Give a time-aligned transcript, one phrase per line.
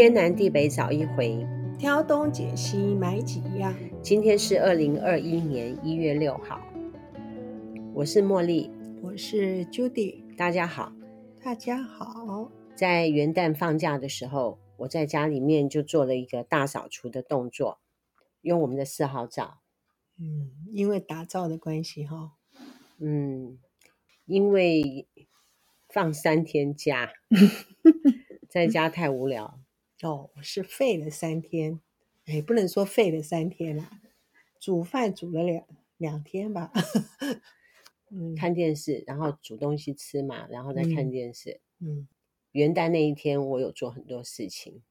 [0.00, 1.46] 天南地北找一回，
[1.78, 3.76] 挑东拣西买几样。
[4.00, 6.58] 今天是二零二一年一月六号，
[7.92, 8.70] 我是茉莉，
[9.02, 10.90] 我是 Judy，大家好，
[11.44, 12.50] 大家好。
[12.74, 17.78] 在元旦放假的时候，我在家里面就做了一个大扫除的动作，
[18.40, 19.58] 用我们的四号皂。
[20.18, 22.32] 嗯，因为打造的关系哈。
[22.98, 23.58] 嗯，
[24.24, 25.06] 因为
[25.90, 27.10] 放三天假，
[28.48, 29.59] 在家太无聊。
[30.02, 31.80] 哦，是废了三天，
[32.26, 34.00] 哎，不能说废了三天啦，
[34.58, 35.64] 煮饭煮了两
[35.98, 36.72] 两天吧。
[38.12, 41.60] 嗯，看电视，然后煮东西吃嘛，然后再看电视。
[41.78, 42.08] 嗯，嗯，
[42.52, 44.82] 元旦那一天，我有做很多事情。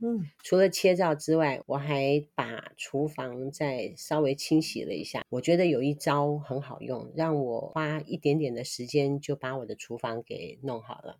[0.00, 5.24] 嗯，除了切灶之外，我还把厨房再稍微清洗了一下。
[5.28, 11.18] 我觉得有一招很好用，让我花一点点的时间就把我的厨房给弄好了。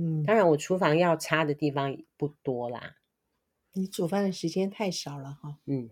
[0.00, 2.98] 嗯，当然我厨房要擦的地方不多啦。
[3.72, 5.58] 你煮饭的时间太少了哈。
[5.66, 5.90] 嗯，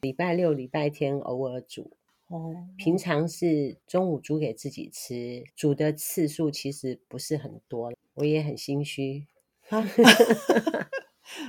[0.00, 1.98] 礼拜六、礼拜天偶尔煮。
[2.28, 7.92] 哦，平常是中午煮给自己吃，煮的次数其实不是很多。
[8.14, 9.26] 我也很心虚。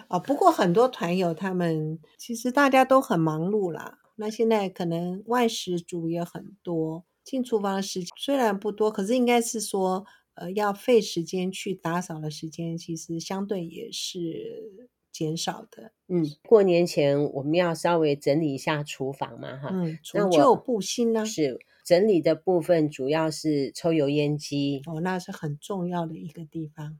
[0.10, 4.00] 啊，不过很多团友他们其实大家都很忙碌啦。
[4.18, 10.06] 那现在可能外食煮也很多，进厨房的时间虽然不多，可是应该是说。
[10.36, 15.94] 呃，要费时间去打扫的时间，其实相对也是减少的。
[16.08, 19.70] 嗯，过年前我们要稍微整理一下厨房嘛，哈。
[19.72, 21.26] 嗯，除旧布新呢？
[21.26, 24.82] 是整理的部分，主要是抽油烟机。
[24.86, 27.00] 哦，那是很重要的一个地方。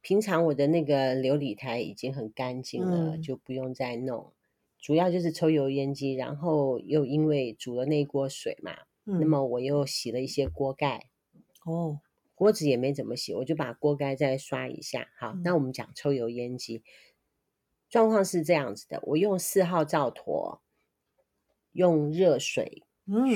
[0.00, 4.32] 平常我的那个琉璃台已经很干净了，嗯，就不用再弄。
[4.80, 8.72] 主要就是抽油烟机，然后又因为煮了那锅水嘛，
[9.06, 11.10] 嗯，那么我又洗了一些锅盖。
[11.64, 12.00] 哦。
[12.38, 15.08] 锅子也没怎么洗，我就把锅盖再刷一下。
[15.18, 16.84] 好，嗯、那我们讲抽油烟机
[17.90, 20.62] 状况是这样子的：我用四号皂坨，
[21.72, 22.84] 用热水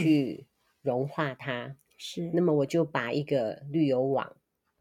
[0.01, 0.47] 去
[0.83, 1.65] 融化它。
[1.65, 4.37] 嗯、是，那么我就把一个滤油网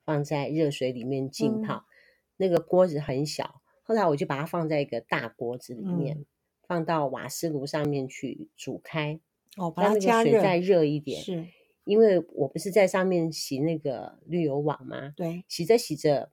[0.05, 1.77] 放在热水里面浸泡。
[1.77, 1.89] 嗯、
[2.37, 6.25] 那个锅子很小，后来我就把它放在一个大锅子里面，嗯、
[6.67, 9.19] 放到瓦斯炉上面去煮开。
[9.57, 11.19] 哦，把它加热，让那个水再热一点。
[11.19, 11.47] 是。
[11.83, 15.13] 因为我不是在上面洗那个滤油网吗？
[15.15, 16.31] 对，洗着洗着，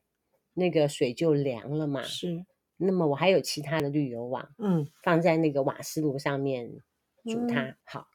[0.54, 2.02] 那个水就凉了嘛。
[2.02, 2.44] 是，
[2.76, 6.70] 那么我还有其他的滤油网，嗯，放在那个瓦斯炉上面
[7.24, 7.62] 煮它。
[7.62, 8.06] 嗯、好，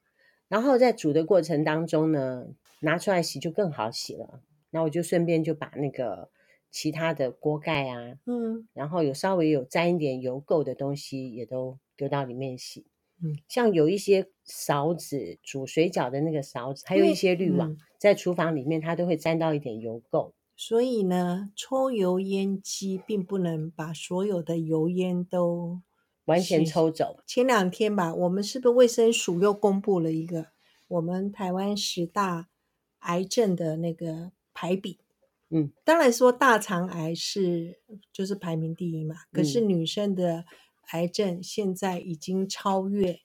[0.48, 2.48] 然后在煮的过程当中呢，
[2.82, 4.42] 拿出来洗就更好洗了。
[4.70, 6.30] 那我就顺便就把那个
[6.72, 12.86] 其他的锅盖啊，嗯，然后有稍微有沾一点油垢的东西也都丢到里面洗。
[13.24, 20.34] 嗯，像有一些勺子煮水饺的那个勺子，还有一些滤网，嗯、在厨房里面它都会沾到一点油垢。
[20.58, 25.82] 所以呢，抽油烟机并不能把所有的油烟都
[26.26, 27.18] 完全抽走。
[27.26, 30.48] 前两天吧，我们是不是卫生署又公布了一个
[30.90, 32.50] 我们台湾十大
[33.00, 35.00] 癌症的那个排比？
[35.50, 37.80] 嗯，当然说大肠癌是
[38.12, 40.46] 就是排名第一嘛，可是女生的、嗯。
[40.94, 43.20] 癌症现在已经超越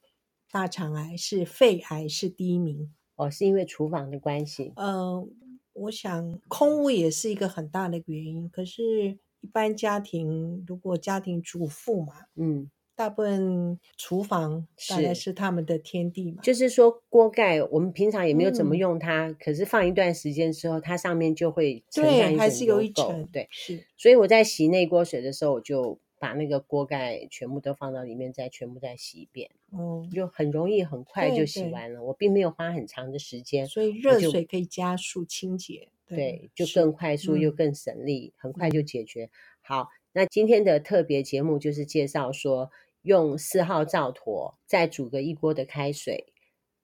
[0.51, 4.73] 大肠癌，是肺癌是第一名哦，是因为厨房的关系。
[4.77, 5.29] 嗯、呃，
[5.75, 8.49] 我想空屋也是一个很大的原因。
[8.49, 16.41] 可是，一般家庭如果家庭主妇嘛，嗯，大部分厨房大概是他们的天地嘛。
[16.43, 23.29] 就是说锅盖，我们平常也没有怎么用它，嗯、可是放一段时间之后，它上面就会沉下一层油垢，还是有一层。
[23.31, 23.85] 对，是。
[23.99, 26.01] 所以我在洗那锅水的时候，我就。
[26.19, 32.03] 把那个锅盖全部都放到里面，再全部再洗一遍，嗯，就很容易，很快就洗完了。
[32.03, 39.31] 我并没有花很长的时间，所以热水可以加速清洁，对，就更快速又更省力，很快就解决。
[39.61, 42.71] 好，那今天的特别节目就是介绍说，
[43.03, 46.33] 用四号灶坨再煮个一锅的开水，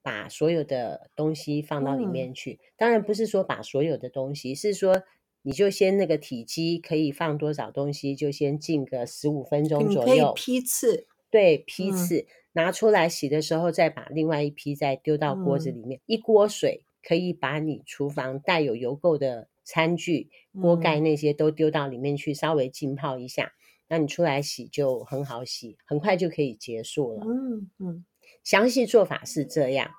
[0.02, 2.60] 把所有的东西放到里面去。
[2.76, 5.02] 当然不是说把所有的东西，是说。
[5.46, 10.14] 你就先那个体积可以放多少东西，就先浸个十五分钟左右。
[10.14, 16.00] 你可以批次，对，批次、嗯、拿出来洗的时候，再把另外一批再丢到锅子里面。
[16.00, 20.30] 嗯、一锅水可以把你厨房带有油垢的餐具、
[20.62, 23.52] 锅盖那些都丢到里面去，稍微浸泡一下。
[23.86, 27.26] 那、嗯、你出来洗就很好洗，很快就可以结束了。
[27.26, 28.04] 嗯嗯，
[28.42, 29.90] 详细做法是这样。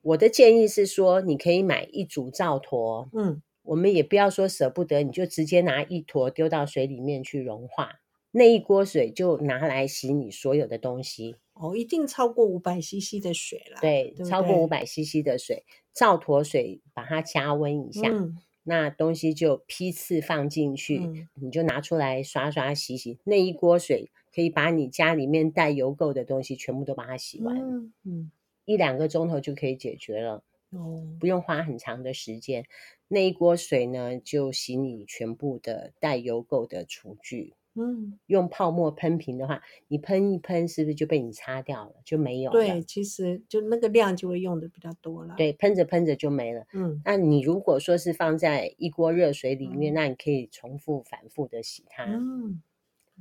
[0.00, 3.10] 我的建议是说，你可以买一组皂坨。
[3.12, 3.42] 嗯。
[3.64, 8.00] 我们也不要说舍不得，你就直接拿一坨丢到水里面去融化，
[8.30, 11.36] 那一锅水就拿来洗你所有的东西。
[11.54, 13.78] 哦，一定超过五百 CC 的水了。
[13.80, 23.18] 对，对对，超过五百 CC 的水，照坨水把它加温一下，嗯、那东西就批次放进去，嗯你就拿出来刷刷洗洗。
[23.24, 28.30] 那一锅水可以把你家里面带油垢的东西全部都把它洗完，嗯嗯
[28.64, 30.42] 一两个钟头就可以解决了，
[30.74, 32.64] 哦，不用花很长的时间。
[33.08, 37.54] 那一锅水呢，就洗你全部的带油垢的厨具。
[37.76, 42.52] 嗯，用泡沫喷瓶的话，你喷一喷，是不是就被你擦掉了，就没有了？
[42.52, 46.64] 对，其实就那个量就会用的比较多了。，对，喷着喷着就没了。
[46.72, 52.62] 嗯那你如果说是放在一锅热水里面，嗯那你可以重复反复的洗它，嗯，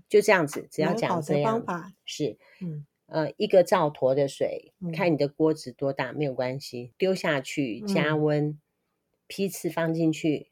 [0.07, 1.93] 就这样子，只要蛮好的讲这样方法。
[2.05, 8.61] 是，嗯呃，一个灶坨的水，嗯看你的锅子多大没有关系，丢下去加嗯温，
[9.27, 10.49] 批次放进去，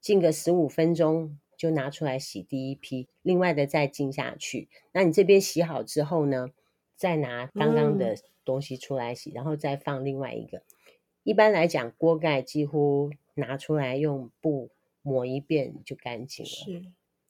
[0.00, 4.70] 浸个十五分钟就拿出来洗第一批，另外的再浸下去。
[4.92, 6.48] 那你这边洗好之后呢，
[6.96, 10.62] 再拿刚刚的东西出来洗，然后再放另外一个。
[11.24, 14.70] 一般来讲，锅盖几乎拿出来用布
[15.02, 16.48] 抹一遍就干净了。
[16.48, 16.84] 是，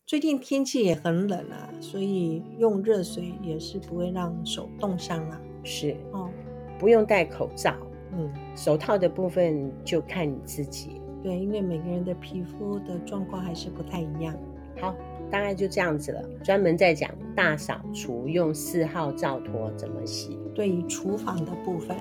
[0.09, 5.39] 最近天气也很冷啊，所以用热水也是不会让手冻伤啊。
[5.63, 6.31] 是，哦，
[6.79, 7.77] 不用戴口罩，
[8.15, 11.03] 嗯，手套的部分就看你自己。
[11.23, 14.35] 对，因为每个人的皮肤的状况还是不太一样。
[14.81, 14.97] 好，
[15.31, 16.23] 大概就这样子了。
[16.43, 20.39] 专门在讲大扫除用四号皂托怎么洗。
[20.55, 21.95] 对于厨房的部分，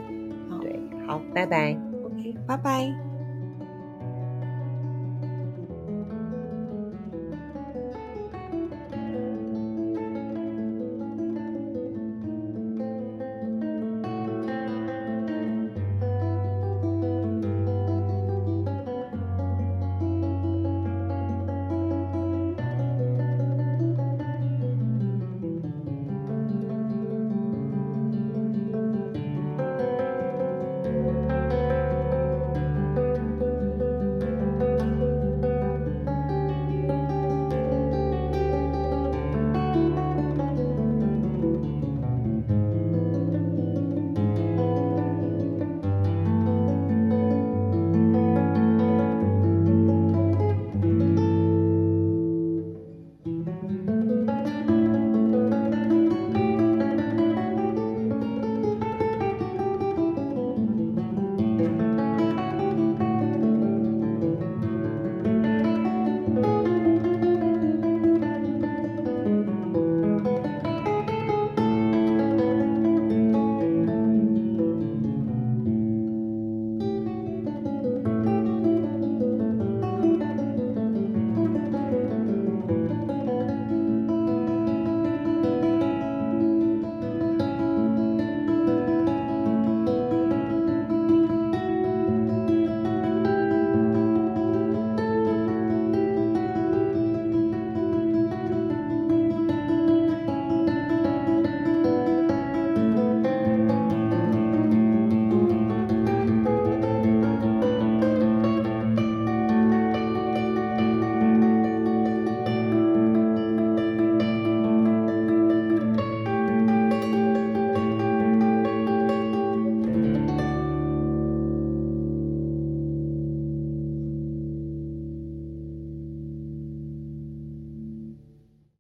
[0.50, 1.78] 好对，好，拜拜。
[2.06, 3.07] ，OK，拜拜。